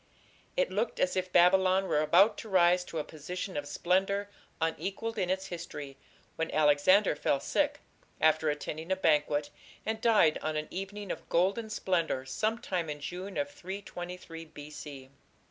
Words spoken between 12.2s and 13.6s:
sometime in June of